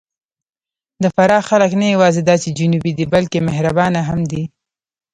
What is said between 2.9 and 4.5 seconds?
دي، بلکې مهربانه هم دي.